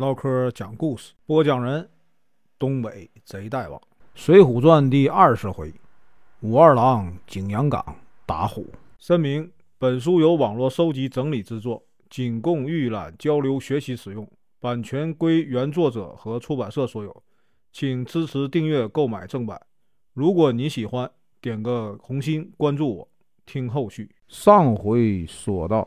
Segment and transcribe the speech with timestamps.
[0.00, 1.86] 唠嗑讲故事，播讲人：
[2.58, 3.78] 东北贼大王，
[4.14, 5.70] 《水浒传》第二十回：
[6.40, 7.84] 武二郎景阳冈
[8.24, 8.66] 打虎。
[8.98, 14.26] 声明：本书由网络收集整理制作，仅供预览、交流、学习使用，
[14.58, 17.22] 版权归原作者和出版社所有，
[17.70, 19.60] 请支持订阅、购买正版。
[20.14, 21.10] 如果你喜欢，
[21.42, 23.08] 点个红心，关注我，
[23.44, 24.10] 听后续。
[24.28, 25.86] 上回说到。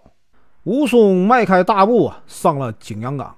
[0.66, 3.36] 武松迈开大步啊，上了景阳冈，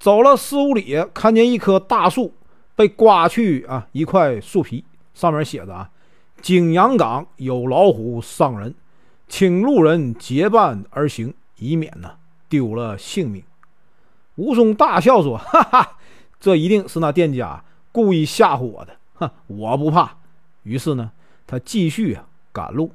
[0.00, 2.32] 走了四五里，看见一棵大树
[2.74, 4.82] 被刮去啊一块树皮，
[5.12, 5.90] 上面写着啊
[6.40, 8.74] ：“景阳冈有老虎伤人，
[9.28, 12.12] 请路人结伴而行，以免呢
[12.48, 13.44] 丢了性命。”
[14.36, 15.98] 武松大笑说：“哈哈，
[16.40, 20.16] 这一定是那店家故意吓唬我的，哼，我不怕。”
[20.64, 21.12] 于是呢，
[21.46, 22.90] 他继续啊赶路。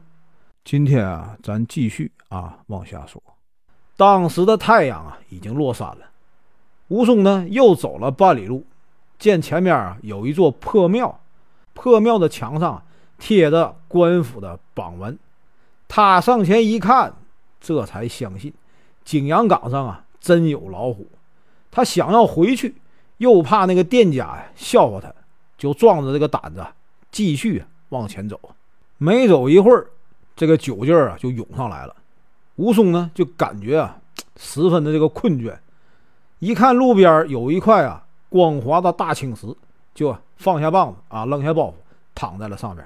[0.64, 3.22] 今天啊，咱继续啊往下说。
[3.96, 6.10] 当时的太阳啊，已经落山了。
[6.90, 8.64] 武松呢，又走了半里路，
[9.18, 11.20] 见前面啊有一座破庙，
[11.74, 12.84] 破庙的墙上
[13.18, 15.18] 贴着官府的榜文。
[15.88, 17.16] 他上前一看，
[17.60, 18.54] 这才相信
[19.04, 21.08] 景阳冈上啊真有老虎。
[21.72, 22.76] 他想要回去，
[23.18, 25.12] 又怕那个店家呀笑话他，
[25.58, 26.66] 就壮着这个胆子
[27.12, 28.40] 继续往前走。
[28.98, 29.88] 没走一会儿，
[30.36, 31.96] 这个酒劲儿啊就涌上来了。
[32.58, 33.98] 武松呢，就感觉啊，
[34.38, 35.58] 十分的这个困倦。
[36.40, 39.48] 一看路边有一块啊光滑的大青石，
[39.94, 41.74] 就放下棒子啊，扔下包袱，
[42.14, 42.86] 躺在了上面，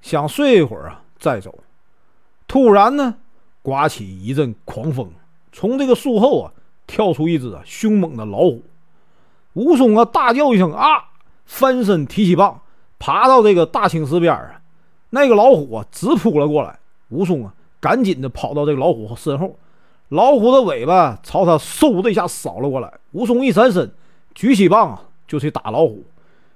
[0.00, 1.58] 想睡一会儿啊再走。
[2.48, 3.14] 突然呢，
[3.62, 5.10] 刮起一阵狂风，
[5.52, 6.52] 从这个树后啊
[6.86, 8.62] 跳出一只啊凶猛的老虎。
[9.54, 11.04] 武松啊大叫一声啊，
[11.44, 12.60] 翻身提起棒，
[12.98, 14.60] 爬到这个大青石边啊，
[15.10, 16.78] 那个老虎啊直扑了过来。
[17.08, 17.54] 武松啊。
[17.78, 19.54] 赶紧的跑到这个老虎身后，
[20.08, 22.92] 老虎的尾巴朝他嗖的一下扫了过来。
[23.12, 23.90] 武松一闪身，
[24.34, 26.04] 举起棒啊就去打老虎，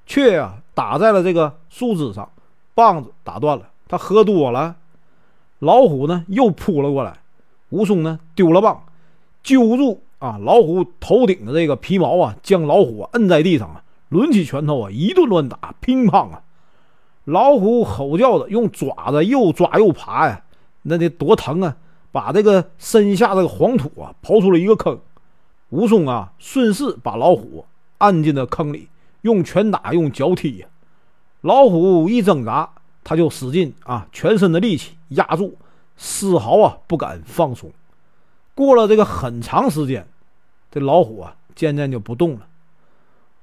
[0.06, 2.30] 却啊打在了这个树枝上，
[2.74, 3.68] 棒子打断了。
[3.88, 4.76] 他喝多了，
[5.58, 7.18] 老虎呢又扑了过来。
[7.70, 8.84] 武松呢丢了棒，
[9.42, 16.42] 揪住啊老虎头顶的这个皮毛啊，将老虎摁在地上啊，抡起拳头啊一顿乱打，乒乓啊！
[17.24, 20.42] 老虎吼叫着，用爪子又抓又爬呀。
[20.82, 21.76] 那得多疼啊！
[22.12, 24.98] 把这个身下这个黄土啊刨出了一个坑，
[25.68, 27.64] 武松啊顺势把老虎
[27.98, 28.88] 按进了坑里，
[29.22, 30.66] 用拳打，用脚踢呀。
[31.42, 32.68] 老虎一挣扎，
[33.04, 35.56] 他就使劲啊，全身的力气压住，
[35.96, 37.70] 丝毫啊不敢放松。
[38.54, 40.06] 过了这个很长时间，
[40.70, 42.46] 这老虎啊渐渐就不动了。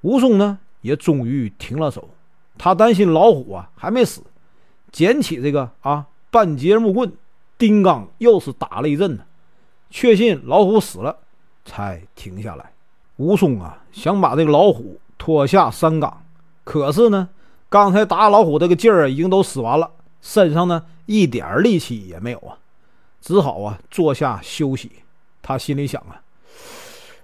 [0.01, 2.09] 武松呢也终于停了手，
[2.57, 4.21] 他担心老虎啊还没死，
[4.91, 7.11] 捡起这个啊半截木棍。
[7.57, 9.23] 丁刚又是打了一阵呢，
[9.89, 11.17] 确信老虎死了，
[11.65, 12.71] 才停下来。
[13.15, 16.23] 武松啊，想把这个老虎拖下山岗，
[16.63, 17.29] 可是呢，
[17.67, 19.89] 刚才打老虎这个劲儿已经都使完了，
[20.21, 22.59] 身上呢一点力气也没有啊，
[23.21, 24.91] 只好啊坐下休息。
[25.41, 26.21] 他心里想啊，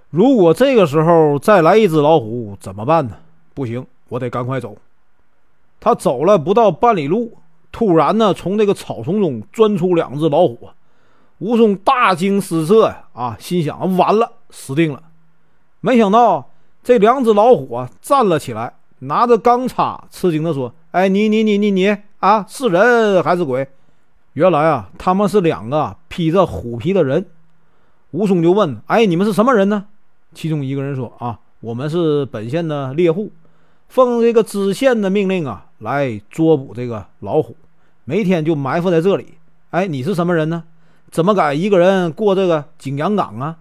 [0.10, 3.18] 如果这个时候再来一只老虎怎么办呢？
[3.54, 4.76] 不行，我得赶快走。
[5.80, 7.38] 他走了不到半里路。
[7.74, 10.70] 突然呢，从这个草丛中钻出两只老虎，
[11.40, 13.06] 武松大惊失色呀！
[13.14, 15.02] 啊，心想完了，死定了。
[15.82, 16.52] 没想到
[16.84, 23.68] 这两只老虎啊站了起来，拿着钢叉，吃惊地说：“哎，你你你你你啊，是人还是鬼？”
[24.34, 27.26] 原来啊，他们是两个披着虎皮的人。
[28.12, 29.86] 武松就问：“哎，你们是什么人呢？”
[30.36, 33.32] 其中一个人说：“啊，我们是本县的猎户，
[33.88, 37.56] 奉这个知县的命令啊，来捉捕这个老虎。”
[38.06, 39.36] 每天就埋伏在这里。
[39.70, 40.64] 哎，你是什么人呢？
[41.12, 43.58] 怎么敢一个人过这个景阳冈啊？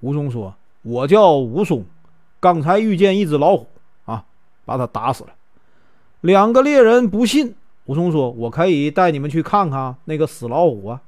[0.00, 1.84] 武松说：“我叫武松，
[2.38, 3.66] 刚才遇见一只老虎
[4.04, 4.24] 啊，
[4.64, 5.30] 把他打死了。”
[6.20, 7.54] 两个猎人不信。
[7.86, 11.00] 武松说：“我可以带你们去看看那个死老虎啊。”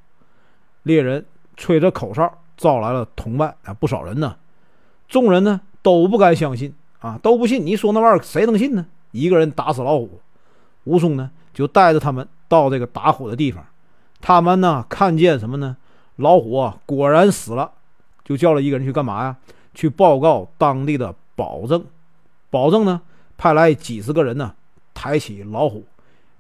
[0.85, 1.25] 猎人
[1.57, 4.37] 吹着口哨，招来了同伴啊，不少人呢。
[5.07, 7.65] 众人呢都不敢相信啊，都不信。
[7.65, 8.87] 你说那玩意儿谁能信呢？
[9.13, 10.21] 一个人打死老虎。
[10.89, 12.27] 武松呢就带着他们。
[12.51, 13.63] 到这个打虎的地方，
[14.23, 15.77] 他们呢看见什么呢？
[16.17, 17.73] 老虎啊果然死了，
[18.25, 19.37] 就叫了一个人去干嘛呀？
[19.75, 21.85] 去报告当地的保正。
[22.49, 23.03] 保正呢
[23.37, 24.55] 派来几十个人呢，
[24.95, 25.85] 抬起老虎，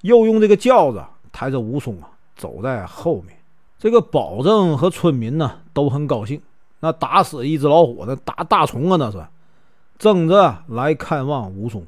[0.00, 3.37] 又用这个轿子抬着武松啊走在后面。
[3.79, 6.41] 这个保正和村民呢都很高兴，
[6.81, 9.23] 那打死一只老虎，那打大虫啊那是，
[9.99, 11.85] 争着来看望武松。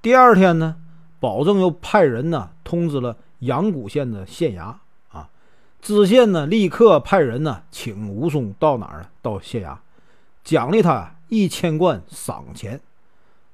[0.00, 0.76] 第二天呢，
[1.22, 3.16] 保证又派人呢通知了。
[3.38, 4.74] 阳谷县的县衙
[5.16, 5.28] 啊，
[5.80, 9.06] 知县呢立刻派人呢请武松到哪儿呢？
[9.22, 9.76] 到县衙。
[10.42, 12.80] 奖励他一千贯赏钱。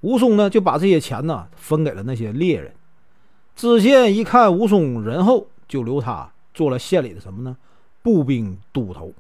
[0.01, 2.73] 吴松呢就把这些钱呢分给了那些猎人。
[3.55, 7.57] 知县一看吴松仁厚，就留他做了县里的什么呢？
[8.03, 9.13] 步兵都头。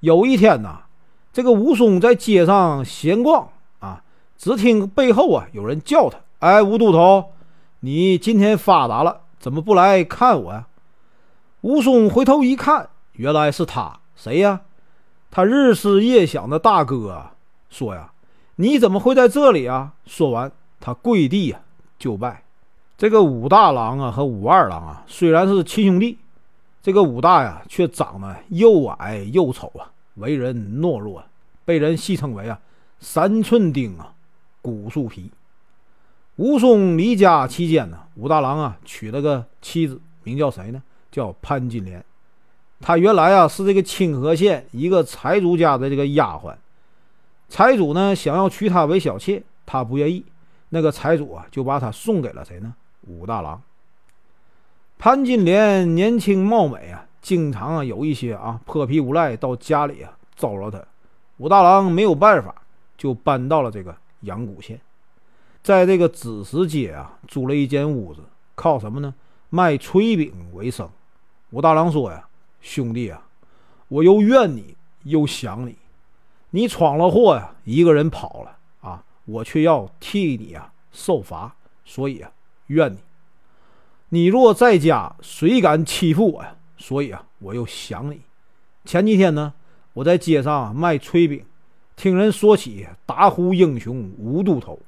[0.00, 0.82] 有一天呐，
[1.32, 3.48] 这个吴松在街上闲逛
[3.78, 4.02] 啊，
[4.36, 7.30] 只听背后啊有人叫他：“哎，吴都头，
[7.84, 10.68] 你今天发达了，怎么不来看我呀？”
[11.60, 14.62] 吴松回头一看，原来是他，谁呀？
[15.30, 17.32] 他日思夜想的大哥，
[17.68, 18.10] 说呀
[18.56, 20.50] ：“你怎么会在这里啊？”说完，
[20.80, 21.60] 他跪地呀
[21.98, 22.44] 就拜。
[22.96, 26.16] 这个武大郎啊和武二郎啊虽然是亲兄弟，
[26.82, 31.22] 这个武大呀却长得又矮又丑啊，为人懦弱，
[31.66, 32.58] 被人戏称为啊
[32.98, 34.14] 三寸钉啊
[34.62, 35.30] 骨树皮。
[36.36, 40.82] 武松离家期间呢，武大郎啊娶了个妻子，名叫谁呢？
[41.10, 42.04] 叫潘金莲，
[42.80, 46.52] 她原来啊是这个清河县一个财主家的这个丫鬟。
[47.48, 50.24] 财主呢想要娶她为小妾，她不愿意。
[50.70, 52.74] 那个财主啊就把她送给了谁呢？
[53.02, 53.62] 武大郎。
[54.98, 60.82] 潘金莲年轻貌美啊，经常啊有一些啊泼皮无赖到家里啊招惹她。
[61.36, 62.52] 武大郎没有办法，
[62.98, 64.80] 就搬到了这个阳谷县，
[65.64, 68.20] 在这个子时街啊租了一间屋子，
[68.54, 69.14] 靠什么呢？
[69.48, 70.86] 卖炊饼为生。
[71.52, 72.28] 武大郎说：“呀，
[72.60, 73.26] 兄弟啊，
[73.88, 75.76] 我又怨你又想你，
[76.50, 81.56] 你闯了祸呀，一个人跑了啊，我却要替你啊受罚，
[81.86, 82.30] 所以啊
[82.66, 82.98] 怨你。
[84.10, 86.56] 你若在家，谁敢欺负我呀？
[86.76, 88.20] 所以啊我又想你。
[88.84, 89.54] 前几天呢，
[89.94, 91.42] 我在街上卖炊饼，
[91.96, 94.78] 听人说起打虎英雄吴都头，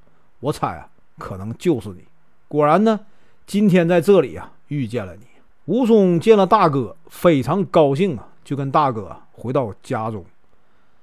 [0.40, 0.88] 我猜啊
[1.18, 2.04] 可能就是你。
[2.48, 3.00] 果然呢，
[3.46, 5.22] 今天在这里啊遇见了你。”
[5.66, 10.24] 武松见了大哥，非常高兴啊，就跟大哥回到家中。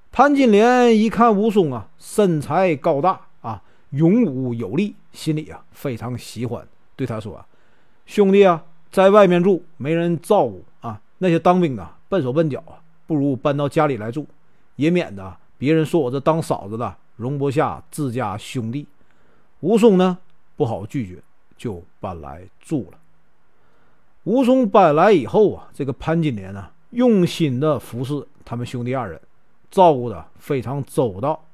[0.10, 6.66] 潘金莲一看武松啊，身材高大啊，勇武有力，心里啊非常喜欢，
[6.96, 7.44] 对他说
[8.06, 14.26] ：“兄弟啊，在外面住没人照顾啊，那些当兵的笨手笨脚啊，不如搬到家里来住，
[14.78, 18.88] 也免得别人说我这当嫂子的容不下自家兄弟。”
[19.64, 20.18] 武松呢
[20.58, 21.24] 不好拒绝，
[21.58, 22.98] 就搬来住了。
[24.26, 29.22] 武松搬来以后啊，这个潘金莲呢，用心的服侍他们兄弟二人，
[29.72, 31.46] 照顾的非常周到。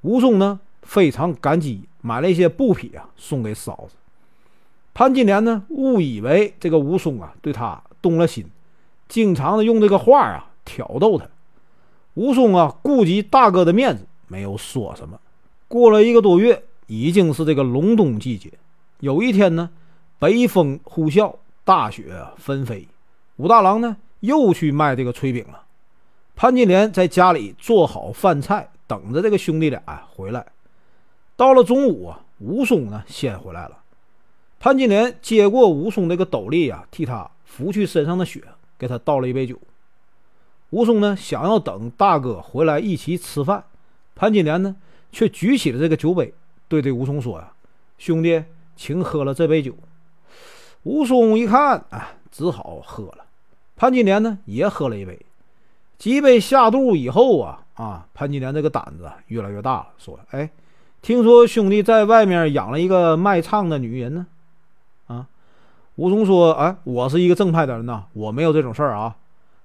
[0.00, 3.94] 武松呢，非常感激，买了一些布匹啊，送给嫂子。
[4.94, 8.46] 潘金莲呢，误以为这个武松啊，对他动了心，
[9.06, 11.28] 经常的用这个话啊挑逗他。
[12.14, 15.20] 武松啊，顾及大哥的面子，没有说什么。
[15.68, 18.50] 过了一个多月，已经是这个隆冬季节。
[19.00, 19.70] 有一天呢，
[20.18, 21.34] 北风呼啸。
[21.66, 22.86] 大雪纷飞，
[23.36, 25.62] 武大郎呢又去卖这个炊饼了。
[26.36, 29.82] 潘金莲在家里做好饭菜，等着这个兄弟俩
[30.12, 30.44] 回来。
[31.36, 33.78] 到了中午啊，武松呢先回来了。
[34.60, 38.44] 潘金莲接过武松这个斗笠啊，替他拂去身上的雪，
[38.76, 39.58] 给他倒了一杯酒。
[40.68, 43.64] 武松呢想要等大哥回来一起吃饭，
[44.14, 44.76] 潘金莲呢
[45.10, 46.34] 却举起了这个酒杯，
[46.68, 47.52] 对这武松说：“呀，
[47.98, 48.42] 兄弟，
[48.76, 49.74] 请喝了这杯酒。”
[50.84, 53.24] 武松一看，啊，只好喝了。
[53.76, 55.18] 潘金莲呢，也喝了一杯。
[55.96, 60.50] 几杯下肚以后啊，啊，潘金莲这个胆子越来越大了，说：“哎，
[61.00, 64.26] 听说兄弟在外面养了一个卖唱的女人呢？”
[65.06, 65.26] 啊，
[65.96, 69.16] 武松说：“哎，我是一个正派的人呐，我没有这种事儿啊。”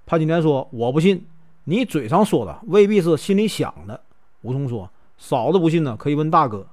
[0.06, 1.26] 潘金莲说：“我不信，
[1.66, 4.00] 你嘴上说的未必是心里想的。”
[4.44, 6.66] 武松说：“嫂子不信呢，可以问大哥。”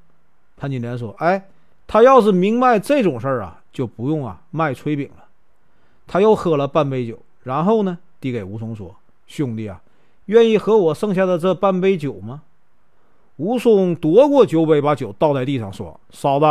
[0.56, 1.48] 潘金莲说：“哎，
[1.86, 5.24] 他要是明白这种事儿啊。”就不用啊卖炊饼了。
[6.06, 8.96] 他又喝了半杯酒，然后呢，递给武松说
[9.28, 9.82] ：“兄弟啊，
[10.24, 12.40] 愿意喝我剩下的这半杯酒吗？”
[13.36, 16.46] 武松夺过酒杯，把酒倒在地上，说：“嫂子，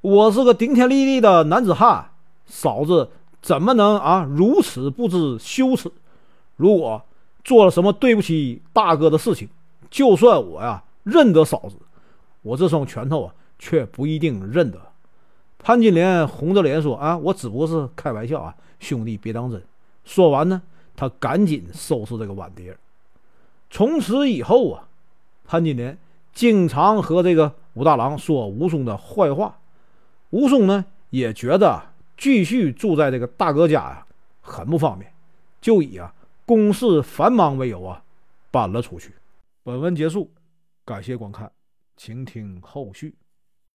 [0.00, 2.10] 我是个顶天立地的男子汉，
[2.44, 5.92] 嫂子怎么能啊如此不知羞耻？
[6.56, 7.00] 如果
[7.44, 9.48] 做了什么对不起大哥的事情，
[9.88, 11.76] 就算我呀认得嫂子，
[12.42, 14.80] 我这双拳头啊却不一定认得。”
[15.58, 19.62] 潘金莲红着脸说：“啊，我只不过是开玩笑啊，兄弟别当真。”
[20.04, 20.62] 说完呢，
[20.96, 22.76] 他赶紧收拾这个碗碟。
[23.68, 24.88] 从此以后啊，
[25.44, 25.98] 潘金莲
[26.32, 29.58] 经常和这个武大郎说武松的坏话。
[30.30, 31.82] 武松呢也觉得
[32.16, 34.06] 继续住在这个大哥家呀
[34.40, 35.12] 很不方便，
[35.60, 36.14] 就以啊
[36.46, 38.02] 公事繁忙为由啊
[38.50, 39.12] 搬了出去。
[39.64, 40.30] 本文结束，
[40.84, 41.50] 感谢观看，
[41.98, 43.12] 请听后续。